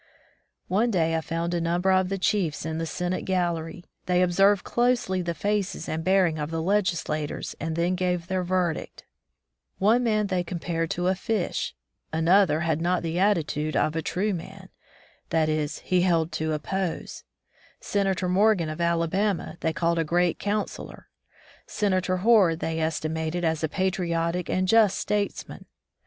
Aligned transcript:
One 0.67 0.89
day, 0.89 1.15
I 1.15 1.21
found 1.21 1.53
a 1.53 1.61
number 1.61 1.91
of 1.91 2.09
the 2.09 2.17
chiefs 2.17 2.65
in 2.65 2.79
the 2.79 2.87
Senate 2.87 3.21
gallery. 3.21 3.83
They 4.07 4.23
observed 4.23 4.63
closely 4.63 5.21
the 5.21 5.35
faces 5.35 5.87
and 5.87 6.03
bearing 6.03 6.39
of 6.39 6.49
the 6.49 6.59
legislators 6.59 7.55
and 7.59 7.75
then 7.75 7.93
gave 7.93 8.25
their 8.25 8.43
verdict. 8.43 9.05
One 9.77 10.03
man 10.03 10.25
they 10.25 10.43
com 10.43 10.57
pared 10.57 10.89
to 10.89 11.05
a 11.05 11.13
fish. 11.13 11.75
Another 12.11 12.61
had 12.61 12.81
not 12.81 13.03
the 13.03 13.17
atti 13.17 13.45
tude 13.45 13.75
of 13.75 13.95
a 13.95 14.01
true 14.01 14.33
man; 14.33 14.69
that 15.29 15.49
is, 15.49 15.77
he 15.81 16.01
held 16.01 16.31
to 16.31 16.53
a 16.53 16.57
pose. 16.57 17.23
Senator 17.79 18.27
Morgan 18.27 18.69
of 18.69 18.81
Alabama 18.81 19.57
they 19.59 19.71
called 19.71 19.99
a 19.99 20.03
great 20.03 20.39
councillor. 20.39 21.09
Senator 21.67 22.17
Hoar 22.17 22.55
they 22.55 22.79
esti 22.79 23.07
mated 23.09 23.43
as 23.45 23.63
a 23.63 23.69
patriotic 23.69 24.49
and 24.49 24.67
just 24.67 24.97
statesman. 24.97 25.67